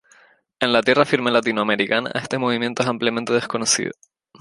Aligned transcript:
En 0.59 0.73
la 0.73 0.81
tierra 0.81 1.05
firme 1.05 1.29
latinoamericana, 1.29 2.09
este 2.15 2.39
movimiento 2.39 2.81
es 2.81 2.89
ampliamente 2.89 3.33
desconocido. 3.33 3.91